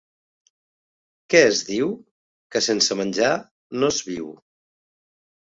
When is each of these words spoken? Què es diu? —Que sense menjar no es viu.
Què 1.33 1.41
es 1.49 1.61
diu? 1.67 1.91
—Que 2.57 2.63
sense 2.69 2.99
menjar 3.03 3.29
no 3.83 3.93
es 3.95 4.01
viu. 4.11 4.35